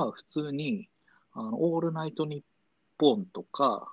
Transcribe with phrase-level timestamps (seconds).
[0.00, 0.88] は普通に、
[1.32, 2.42] あの、オールナイトニッ
[2.98, 3.88] ポンとか、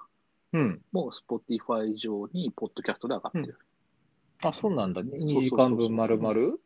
[0.54, 0.82] うん。
[0.92, 3.58] もう Spotify 上に、ポッドキャストで上がってる。
[4.44, 5.02] あ、そうなんだ。
[5.02, 6.58] そう2時間分丸々？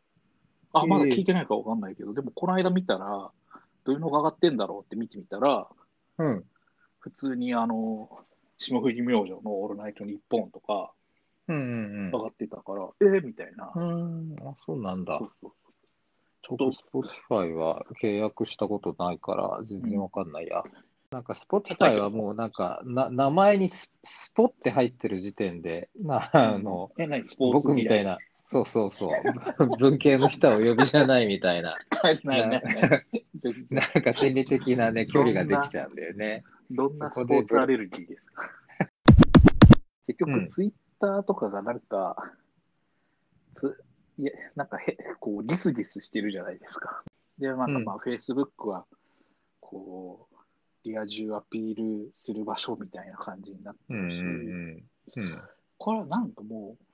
[0.74, 3.32] あ、まだええ聞いてないかわかんないけど、でもこの間見たら、
[3.84, 5.68] どういうのが上がってんだろうって見てみたら、
[6.18, 6.44] うん。
[7.00, 8.10] 普通にあの、
[8.58, 10.92] 霜降り明星のオールナイトニッポンとか
[11.48, 13.72] うんうん上がってたから、えーみたいな。
[13.76, 14.32] うん。
[14.32, 14.48] うん。
[14.48, 15.45] あ、そうなんだそう
[16.48, 16.72] ちょっと
[17.30, 20.64] Spotify は契約したことないから全然わかんないや。
[21.12, 27.26] なんか Spotify はもうなんかな名前にススポって入ってる時点で、なあの、え、何？
[27.26, 27.74] スポーツな。
[27.74, 31.76] 僕みたいな、そうそうそう、文系の人はお呼びじゃないみたいな、
[32.24, 32.60] ないな
[33.80, 36.44] んか心理的なね、距離ができちゃうんだよね。
[36.70, 38.50] どんなスポーツアレルギーですか？
[40.08, 42.16] 結うん局、ツイッターとかがなんか、
[43.56, 43.76] つ
[44.18, 47.04] いや、なんかへ、こう、ギスギスしてるじゃないですか。
[47.38, 48.86] で、なんかまあ、フェイスブックは、
[49.60, 50.36] こう、
[50.86, 54.84] リア充アピールする場所みたいな感じになってうんうるし、んうん。
[55.78, 56.86] これはなんかもう、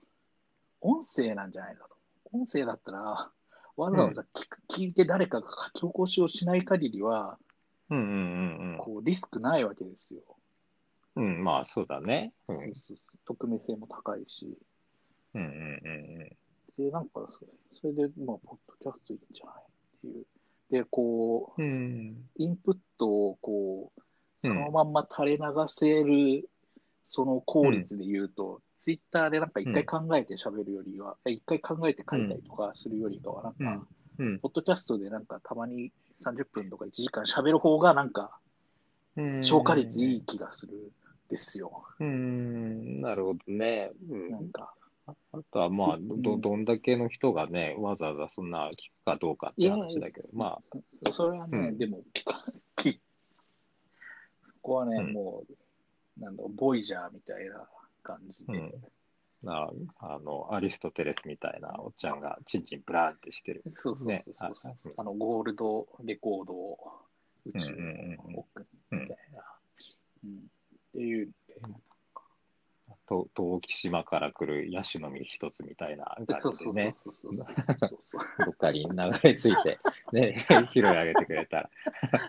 [0.82, 1.96] 音声なんじゃないかと。
[2.32, 3.32] 音声だったら、
[3.78, 7.38] わざわざ聞く聞いて誰かが書き起こしをしない限りは、
[7.90, 10.22] うんうんうんこう、リスクないわけですよ。
[11.16, 11.24] うん。
[11.24, 12.34] うん、まあそうだね。
[12.48, 14.58] うんうんそうそうそう匿名性も高いし。
[15.36, 16.38] うんうん
[16.82, 20.26] で、なんかそれ、それで、まあ、ポッドキャストいいんじゃないっていう。
[20.72, 21.70] で、こう、うん。
[21.70, 22.26] うん。
[22.38, 24.02] インプットを、こう、うん
[24.44, 26.50] そのまんま垂れ流せる、
[27.08, 33.86] その効率で言うと、ツイッターでなんか一回考えて喋るよりは、え一回考えて書いたりとかするよりかは、なんか、
[34.18, 35.92] うんポッドキャストでなんかたまに
[36.24, 38.40] 30分とか1時間喋る方が、なんか、
[39.16, 39.44] うん。
[39.44, 40.78] 消化率いい気がするん
[41.30, 41.84] ですよ。
[42.00, 43.92] うん、なるほどね。
[44.10, 44.74] うんなんか、
[45.08, 45.16] あ
[45.52, 46.22] とはまあ、うん。
[46.22, 50.78] ど、どんだけの人がね、わざわざそんな聞くかどうかって話だけど、まあ、
[51.08, 51.78] そそれはね、うん。
[51.78, 52.04] でも、
[52.76, 53.02] き
[54.48, 55.14] そこはね、うん。
[55.14, 57.68] もう、なんだろう、ボイジャーみたいな
[58.04, 58.72] 感じで、うん。
[59.44, 63.64] なあの、アリストテレスみたいなおっちゃんがチンチンブラーンってしてる。
[63.74, 64.48] そうそうそうねそう、あ
[64.86, 64.94] うん。
[64.98, 66.78] あの、ゴールドレコードを
[67.46, 69.44] 宇宙うんうんうんの奥みたいな、
[70.26, 70.38] うん。
[70.38, 71.32] っていう、
[73.12, 78.90] と東木島から来るヤシの実一つみたいなそうそうそう感じでね、そうそうそうそうどっかに流
[79.24, 79.80] れ着いて、
[80.14, 81.70] ね、拾い上げてくれたら。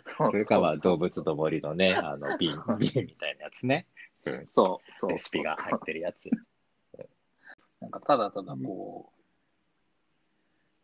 [0.07, 3.87] それかまあ動物の森のね、あの瓶、瓶みたいなやつね。
[4.25, 6.31] うんそうそうレシピが入ってるやつ。
[7.81, 9.13] なんかただただこ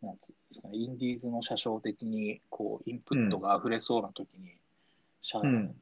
[0.01, 4.57] う、なんつうんですかね、インディーズの車掌的にこうインプットが溢れそうな時に、
[5.21, 5.81] シャうん。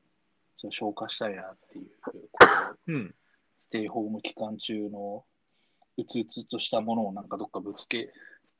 [0.55, 2.11] それ消化したいなっていう、こ
[2.87, 3.15] ううん。
[3.59, 5.25] ステイホーム期間中の
[5.97, 8.11] うつうつとしたものをなんかどっかぶつけ、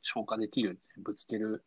[0.02, 1.64] 消化できる、ぶつける、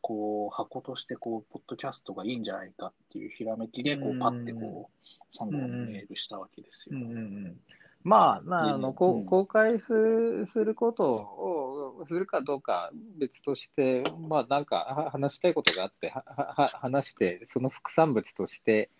[0.00, 6.96] こう、箱としてこう、ポッドキャストがいいんじゃないかっていうひらめきで、こうパッてこう、サンゴにメールしたわけですよ。
[6.96, 7.60] うんうんうん
[8.04, 18.90] まあ、まあ、あの、こ公開するすることをするかどうか別として、まあ、なんかは話したいことがあって、はは話して、その副産物として、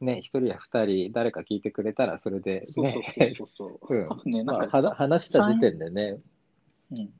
[0.00, 3.94] ね、一人や二人、誰か聞いてくれたら、それでそうね、そうそうそう。
[3.94, 6.18] うん多分ね、なまあ、んかは話した時点でね、
[6.90, 7.12] うん、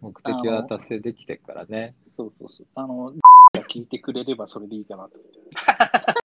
[0.00, 1.94] 目的は達成できてるからね。
[2.10, 2.66] そうそうそう。
[2.74, 3.12] あの、
[3.54, 5.38] が聞いてくれればそれでいいかなと思って。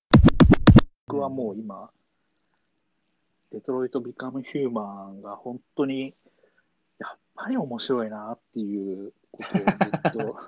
[1.07, 1.89] 僕はもう今、
[3.51, 6.15] デトロイト・ビカム・ヒューマンが本当に、
[6.99, 10.39] やっぱり面白いなっていうことをずっと、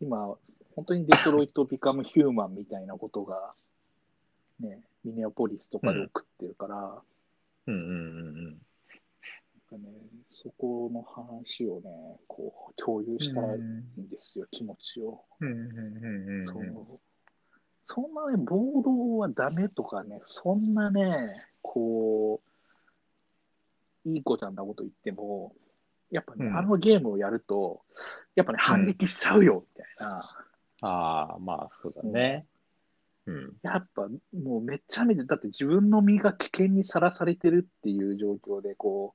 [0.00, 0.36] 今、
[0.74, 3.54] 本当にデトロイト・ビカム・ヒューマンみたいなことが、
[4.60, 7.02] ね、ミネアポリスとかで送ってるから、
[7.66, 7.92] うんうんう
[8.50, 8.60] ん
[9.70, 9.88] なんかね、
[10.28, 15.24] そこの話をね、こう、共有したらいいんですよ、気持ちを。
[15.40, 15.52] うん。
[15.52, 16.68] うんうんうんうんそうん。
[16.68, 17.00] う。
[17.86, 22.40] そんなね、暴動はダメとかね、そんなね、こ
[24.04, 25.54] う、いい子ちゃんなこと言っても、
[26.10, 26.56] やっぱね、うん。
[26.56, 27.82] あのゲームをやると、
[28.36, 29.64] やっぱね、反撃しちゃうよ、
[29.98, 30.46] な。
[30.82, 32.46] ああ、まあ、そうだね。
[33.26, 33.52] うん。
[33.62, 34.08] やっぱ
[34.38, 39.14] もうめちゃめちゃ、だって自分の身が危険にさらされてるっていう状況で、こ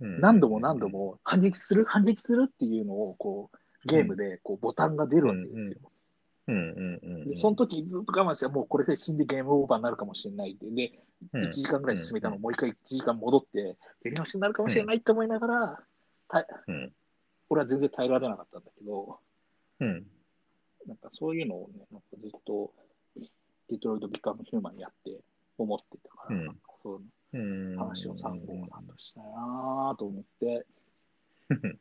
[0.00, 5.90] う、何度も何度も反撃する、反撃するっていうのを、こう、ゲームでこうボタンが出るわけですよ。
[6.48, 7.28] うんうんうんうん。
[7.28, 10.66] で、その時ずっと我慢して、もうこれで死んでゲームオーバーになるかもしれないって。
[10.70, 10.98] で、
[11.32, 13.74] うん1時間ぐらい進めたのをもう一回1時間戻って、や
[14.06, 15.80] り直しになるかもしれないって思いながら、
[16.28, 16.92] たうん
[17.48, 19.20] 俺は全然耐えられなかったんだけど、
[19.80, 20.06] うん。
[21.12, 22.72] そういうのをね、なんかずっと、
[23.70, 25.20] デトロイト・ビカム・ヒューマンやって
[25.58, 26.60] 思ってたから、うん。
[26.82, 27.02] そう
[27.34, 27.76] うん。
[27.76, 30.66] 話を参考にとしたいなと思って、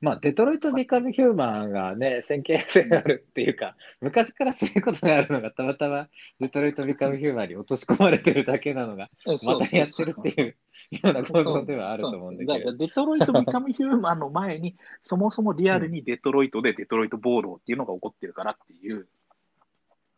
[0.00, 6.08] まあ、デトロイト・ビカム・ヒューマンがね、先見性があるっていうか、昔からそういうことがあるのが、たまたま
[6.40, 9.10] デトロイト・ビカム・ヒューマンに落とし込まれてるだけなのが、
[9.44, 10.56] またやってるっていう
[10.96, 12.52] ような構造ではあると思うんだけど。
[12.52, 19.06] だからデトロイト ビカム・ヒューマンの前に、そもそもリアルにデトロイトでデトロイト暴動っていうのが起こってるからっていう、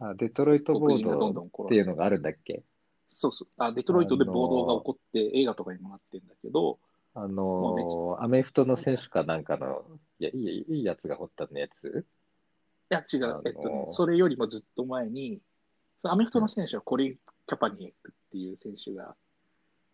[0.01, 2.63] あデトロイト暴動っていうのがあるんだっけ？
[3.11, 3.49] そうそう。
[3.59, 6.79] あ、デトロイトで暴動が起こって映画とかにもなってるんだけど、
[7.15, 9.85] あものーアメフトの選手かなんかの、
[10.19, 12.05] いや、いいいいやつが掘ったのやつ？
[12.91, 15.41] いや違あのう、えっとね、それよりもずっと前に、
[16.03, 17.15] アメフトの選手はコリン・
[17.47, 19.15] キャパニエックっていう選手が、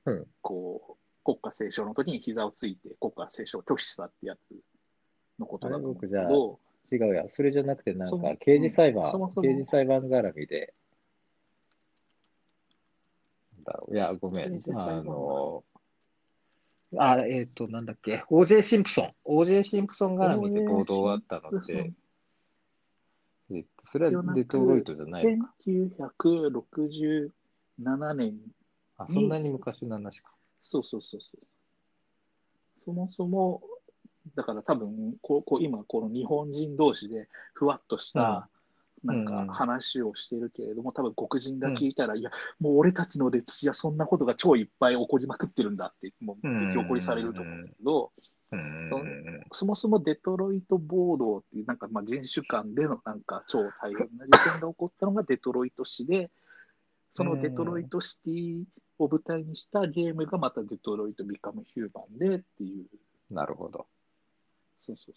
[0.07, 0.27] うん。
[0.41, 4.39] こう、国家斉唱の時に膝をついて国家斉唱を拒否したってやつ
[5.39, 6.59] のことだと思うけど、
[6.93, 9.13] 違うや、それじゃなくて、なんか、刑事裁判、
[9.43, 10.75] 刑事裁判絡みで、
[13.57, 15.65] なんだろう、いや、ごめん、あの、
[16.99, 21.93] あ、えっ、と、なんだっけ、OJ シンプソン、OJ シンプソン絡みで暴動があったのって、
[23.53, 25.55] えっと、それはデトロイトじゃないのか。
[25.67, 28.37] 1967年、
[29.01, 30.31] あ、そんなに昔の話か。
[30.63, 31.41] そうそうそうそう。
[32.85, 33.63] そもそも、
[34.35, 38.49] だから多分こうこう今、この日本人同士でふわっとした、
[39.03, 39.49] なんかうんうん。
[39.49, 48.31] 話をしてるけれども、多分黒人が聞いたら、いや、もう俺たちの歴史はそんなことが超いっぱい起こりまくってるんだって、もううん激起こりされると思うんだけど、うん
[49.53, 56.31] そそもそもデトロイト暴動っていう、なんかまあ人種間でのなんか超大変な事件が起こったのがデトロイト市で、
[57.15, 58.65] そのデトロイトシティ
[59.05, 63.87] を舞台にしたゲームがまたデトロイト・ビカム・ヒューマンでっていう、なるほど。
[64.87, 65.15] そうそう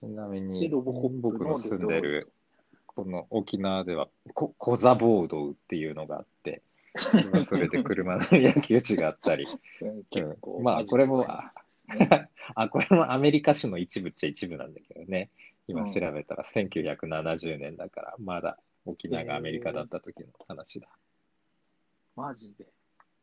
[0.00, 2.32] そちなみに、ロボコップ僕の住んでる、
[2.86, 6.62] この沖縄では、こコザボードっていうのがあって、
[7.32, 9.58] 今それで車の野球地があったり、ト。
[10.10, 11.52] 結構、うんまあこれもあ
[11.98, 15.30] ね あ、これもアメリカ史の一部っちゃ一部なんだけどね。
[15.68, 20.88] 今うん調べたら1970年だから、まだ沖縄がアメリカだった時の話だ。
[22.14, 22.66] マジで。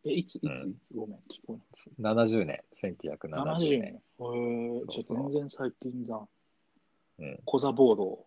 [0.05, 1.59] え、いつ、いつ、うんいつ、ごめん、聞こ
[1.99, 2.63] 70年、えない。
[2.93, 4.01] 1970 70年。
[4.19, 4.35] 年。
[4.35, 6.27] へえ、じゃあ全然最近だ。
[7.19, 8.25] うん、コザボード。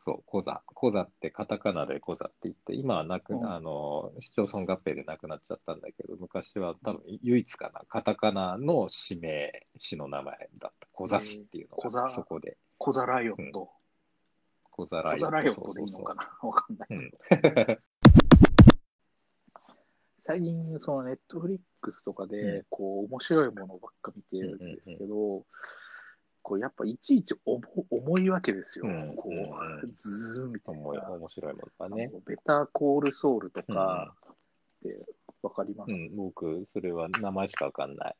[0.00, 0.62] そう、コザ。
[0.66, 10.88] コザってカタカナでコザって言って、今はなく、うんあの、市町村合併でなくなっちゃったんだけど、昔は多分唯一かな、カタカナの市名、市の名前だった。
[10.92, 12.58] コザ市っていうのコが、ザそこで。
[12.78, 13.70] コザライオンと。
[14.70, 15.18] コザライオン。
[15.20, 16.88] コザライオンそうそうそうとでいいのかなわかんない。
[16.90, 17.78] うん。
[20.26, 25.44] 最近、そのネットフリックスとかうで、こう、面白いものばっか見てるんですけど、
[26.42, 27.60] こう、やっぱいちいち重
[27.90, 28.86] 重いわけですよ。
[28.86, 31.10] うんこうズーンみたいな。
[31.10, 32.10] 面白いものがね。
[32.26, 34.14] ベターコールソウルとか
[34.84, 35.06] って
[35.42, 38.16] わかります、うん、僕、それは名前しかわかんない。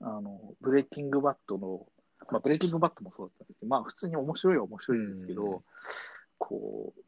[0.00, 1.86] あの、ブレイキングバットの、
[2.30, 5.60] まあ、ブレイキングバットもそうだったんですけど、まあ、普通に面白いは面白いんですけど、うん
[6.38, 7.00] こう、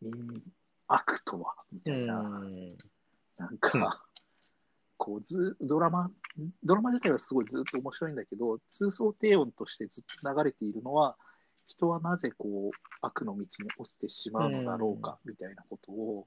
[0.00, 0.42] 人
[0.88, 2.76] 悪とは、みたいな、ん。
[3.38, 4.04] なんか、
[4.96, 6.10] こうず、ドラマ、
[6.64, 11.16] ドラマ自体はすごいずっと面白いんだけど、通奏低音としてずっと流れているのは、
[11.66, 13.46] 人はなぜこう、悪の道に
[13.78, 16.26] 落ちてしまうのだろうか、みたいなことを、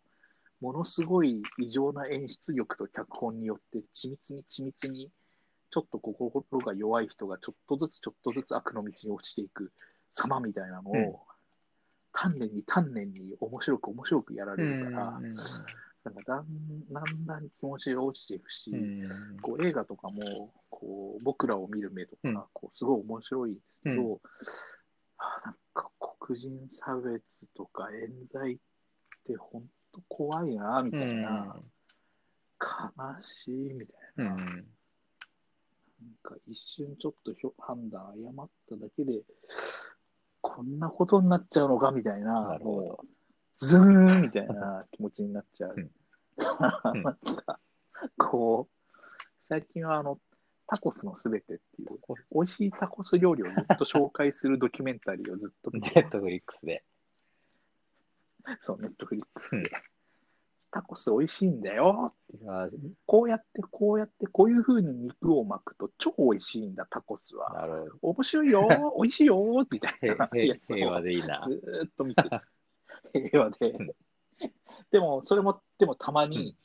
[0.62, 5.12] ものすごい異常な演出力と脚本によって、緻密に緻密に、
[5.69, 9.72] ちょっと心が弱い人がちょっとずつちょっとずつ悪の道に落ちていく
[10.10, 11.30] 様みたいなのを、うん
[12.22, 15.34] 丹念に丹念に面白く面白くやらうれるから、ん。
[16.04, 16.46] なんかだん
[16.92, 24.22] だんだん気持ちが落ちていくし、うんこう映画とかもこう僕らを見る目とか、うんこうすごい面白いんですけど、う
[25.18, 27.24] あなんか黒人差別
[27.56, 28.58] とか冤罪っ
[29.25, 31.56] て本当怖いなみたいな、
[32.60, 34.28] 悲しいみたいな,、うん。
[34.28, 34.36] なん
[36.24, 39.22] か一瞬ちょっと判断誤っただけで
[40.41, 43.05] こんなことになっちゃうのかみたいななるほど
[43.57, 45.75] ズーンみたいな気持ちになっちゃう。
[45.77, 45.91] うん
[47.03, 47.60] なんか、
[48.17, 48.98] こう、
[49.43, 50.19] 最近はあの、
[50.67, 52.00] タコスのすべてっていう、
[52.31, 56.83] 美味しいタコス料理をずっと紹介するドキュメンタリーをずっと見てネットフリックスで。
[58.62, 59.71] そう、ネットフリックスうんで。
[60.72, 62.13] タコス美味しいんだよ。
[62.34, 62.70] いや
[63.06, 67.54] こうやって、こうやって、こういう風に肉を巻くと超美味しいんだ、タコスは。
[67.54, 70.16] なる面白いよ、 美味しいよ、みたいほど。
[70.16, 71.42] なへやつを平和でいいな。
[71.42, 72.30] ずーっと見てる。
[73.30, 73.92] 平和でうん。
[74.92, 76.56] でも、それも、でもたまに、うん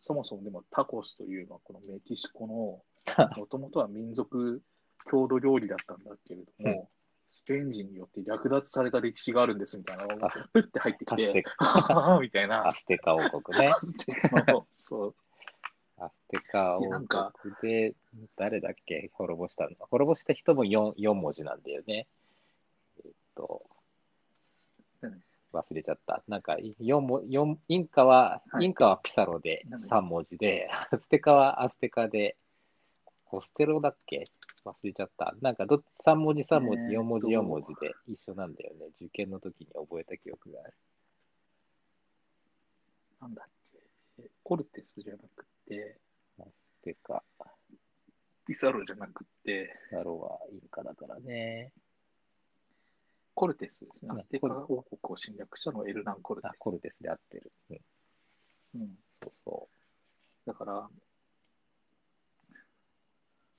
[0.00, 4.62] そもそもでもタコスというのは、このメキシコの、もともとは民族
[5.10, 6.88] 郷土料理だったんだけれども、
[7.30, 13.68] スペイン人によって略奪された歴史があるんですみたいなのが、あふって入ってきアステて、はははみたいなア、ステカ王国ね。
[13.68, 15.14] アステカのそう。
[15.98, 17.94] アステカ王いやなんか国で、
[18.36, 19.10] 誰だっけ？
[19.14, 22.06] 滅ぼしたの滅ぼした人も 4, 4文字なんだよね。
[23.04, 23.62] えっと
[25.02, 26.22] うん、忘れちゃった。
[26.28, 32.36] なんか4も、四インカは、はいインカはピサロでなんだ3文字で、アステカはアステカで、
[33.28, 34.24] コステロだっけ？
[34.64, 35.34] 忘れちゃった。
[35.40, 38.86] なんかどっち3文字3文字、えーっと4文字4文字で一緒なんだよね。
[39.00, 40.74] 受験の時に覚えた記憶がある。
[43.20, 45.98] なんだっけ、えコルテスじゃなくて、
[46.38, 47.22] アステカ、
[48.46, 51.72] ピサロじゃなくて、ピサロはインカだからね。
[53.34, 54.08] コルテスですね。
[54.10, 56.56] うんアステカ王国を侵略したのはエルナン・コルテあ、ス。
[56.58, 57.52] コルテスで合ってる。
[57.70, 59.68] うん、うん、そうそ
[60.44, 60.88] だから、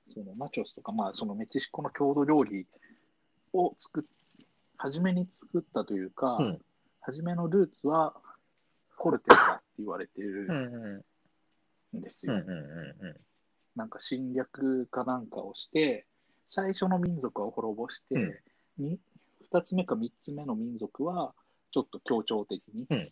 [0.09, 2.65] そのナチョスとか、まあ、そのメキシコの郷土料理
[3.53, 4.03] を作っ、
[4.77, 6.59] 初めに作ったというか、うん
[7.01, 8.13] 初めのルーツは
[8.97, 10.47] コルテスだって言われてる
[11.93, 11.99] うん。
[11.99, 12.33] んですよ。
[13.75, 16.05] なんか侵略かなんかをして、
[16.49, 18.33] 最初の民族を滅ぼして、うん
[18.77, 18.99] に
[19.51, 21.33] 2つ目か3つ目の民族は、
[21.71, 23.03] ちょっと協調的に、うん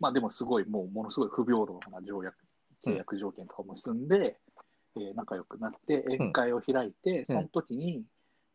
[0.00, 2.36] まあでもすごい、もうものすごい不平等な条約、
[2.84, 4.38] 契約条件とかを結んで、
[4.96, 7.26] えー仲良くなって、宴会を開いて、うん。
[7.26, 8.04] その時に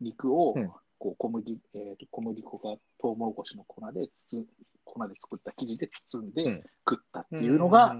[0.00, 0.70] 肉を、うん。
[0.98, 4.46] こう小麦、えーと小麦粉がトウモロコシの粉で包ん
[4.84, 6.62] 粉で作った生地で包んでうん。
[6.88, 7.96] 食ったっていうのが、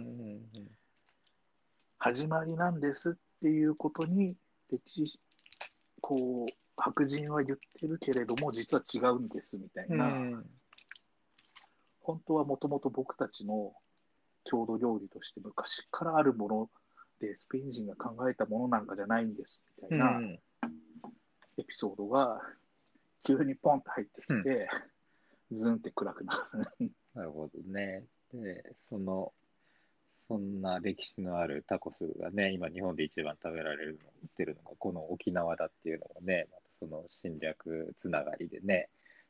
[1.98, 4.34] 始まりなんですっていうことに
[6.00, 10.50] こう白人は言ってるけれども実は違うんですみたいな、うん。
[12.00, 13.72] 本当はもともと僕たちの
[14.44, 16.70] 郷土料理として昔からあるもの
[17.20, 20.40] でスペイン人が考えたものなんかじゃないんですみたいなうん
[21.58, 22.40] エピソードが
[23.22, 24.68] 急にポンと入ってきて、
[25.52, 26.48] ズンって暗くな
[26.78, 26.90] る。
[27.14, 28.04] なるほどね。
[28.32, 29.32] で、その、
[30.28, 38.88] そんな歴史のあるタコスがね、今日本で一番食べられるの、売ってるのがこの沖縄だっていうのもね、またその侵略つながりでね、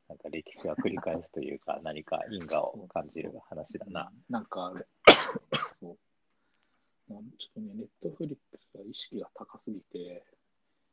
[0.08, 4.12] なんか歴史は繰り返すというか、 何か因果を感じる話だな。
[4.28, 4.74] なんか、
[5.80, 5.98] そ う
[7.10, 10.24] ちょっとね、ネットフリックスが意識が高すぎて、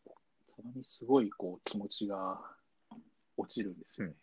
[0.05, 2.41] たまにすごいこう気持ちが
[3.37, 4.13] 落ちるんですよね。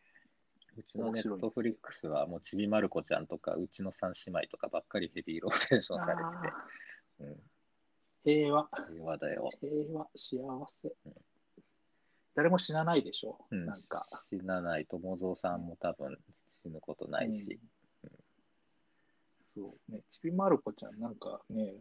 [0.77, 6.55] うちのネットフリックスはもうちびまる子ちゃんとか、うちの三姉妹とかばっかりヘビーローテーションされてて、
[7.21, 7.41] うん、て。
[8.25, 9.51] 平和、平和だよ。
[9.61, 10.93] 平和、幸せ。
[11.07, 11.13] うん。
[12.35, 14.05] 誰も死なないでしょ、うん、なんか。
[14.29, 14.87] 死なない。
[14.87, 16.19] 友蔵さんも多分
[16.65, 17.74] 死ぬことないし、うん
[19.55, 21.75] そうね、ちびまる子ちゃんなんかね、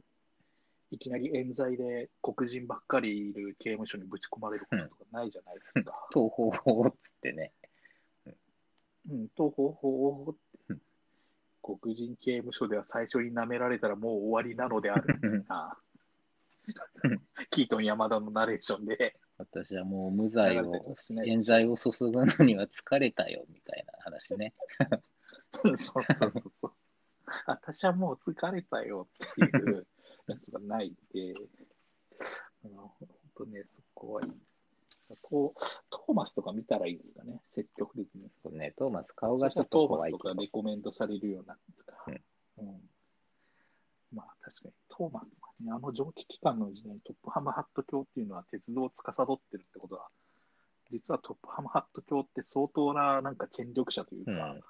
[0.92, 6.08] いきなり冤罪で黒人ばっかりいる刑務所にぶち込まれることとかないじゃないですか。
[6.14, 7.52] 東方法っつってね。
[9.10, 10.36] うん、と方法っ
[10.70, 10.84] うんて、
[11.64, 15.78] 黒人刑務所では最初に舐められたらもう終わりなのであるうんな。
[17.50, 24.54] キートン山田のナレーションで、私はもう無罪を冤罪を注ぐのには疲れたよみたいな話ね。
[25.54, 26.74] そうそうそうそう。
[27.48, 29.88] 私はもう疲れたよっていう
[30.28, 31.34] やつがないんで、
[32.66, 35.30] あの本当ね、そこはいいです。
[35.30, 35.54] ト
[35.90, 38.32] トーマスとか見たらいいですかね、積極的に。
[38.42, 42.20] そうね、トーマス顔がちょっとトーマスとかレコメンドされるようになったから。
[42.58, 42.90] うん
[44.12, 50.08] まあ確かに、トーマスとかね、あの蒸気機関の時代にトップハムハット教っていうのは鉄道を司ってるってことは、
[50.92, 54.62] 実はトップハムハット教って相当ななんか権力者というか、うん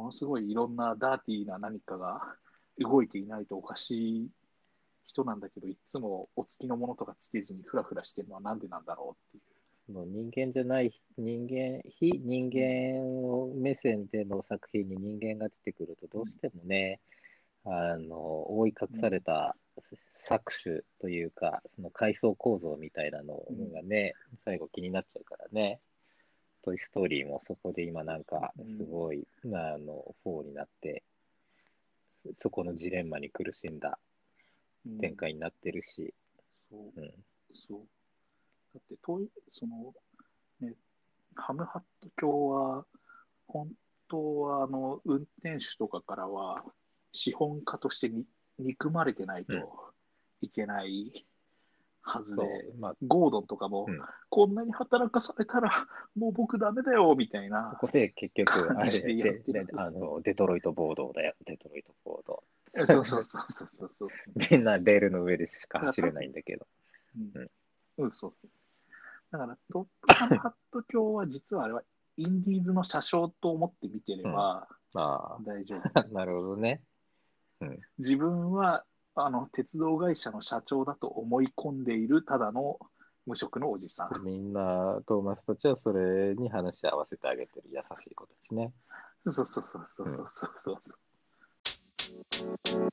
[0.00, 2.34] ものすごいいろんなダーティーな何かが
[2.78, 4.30] 動いていないとおかしい
[5.04, 9.42] 人なんだけど、いつもお付きのものとかつけずにフラフラしてるのはなんでなんだろうっていう。
[9.86, 17.00] その人間じゃない人間、非人間を目線での作品に人間が出てくると、どうしてもね、
[17.64, 18.16] あの
[18.56, 19.54] 覆い隠された
[20.16, 23.42] 搾取というか、その階層構造みたいなの
[23.74, 24.14] がね、
[24.44, 25.80] 最後気になっちゃうからね。
[26.62, 31.02] トイ・ストーリーもそこで今なんかすごい、あの4になって、
[32.24, 33.98] そそこのジレンマに苦しんだ
[34.86, 34.98] うん。
[34.98, 36.14] 展開になってるし、
[36.70, 37.00] そう。
[37.00, 37.12] うん。
[37.52, 37.80] そう。
[38.74, 39.94] だって、遠い、その、
[40.60, 40.74] ね、
[41.34, 42.86] ハムハット教は、
[43.46, 43.70] 本
[44.08, 46.64] 当は、あの、運転手とかからは、
[47.12, 48.24] 資本家としてに
[48.58, 50.46] 憎まれてないとうん。
[50.46, 51.26] いけない
[52.10, 54.00] はずそうで、まあ、ゴードンとかも、うん
[54.32, 57.86] こんなに働かされたら、もう僕ダメだよ、みたいなそ。
[57.86, 62.44] こで結局、あれ ってるであの、デトロイト暴動だよ、デトロイト暴動。
[62.86, 64.08] そうそうそうそうそうそう。
[64.50, 66.66] みんなレールの上でしか走れないんだけど。
[67.36, 67.50] うん、
[67.98, 68.50] うん、そうそう。
[69.32, 71.82] だから、トップハット教は、実はあれは、
[72.16, 75.82] インディーズの車掌と思って見てればま大丈夫。
[75.94, 76.82] あ、 なるほどね。
[77.98, 78.84] 自分は、
[79.24, 82.78] あの鉄道会社の社長だと思い込んでいるただの
[83.26, 84.24] 無職のおじさん。
[84.24, 88.72] みんなトーマスたちはそれに話し合わせてあげてる優しい子たちね。
[89.24, 90.76] そうそうそうそうそうそうそう、
[92.82, 92.90] うん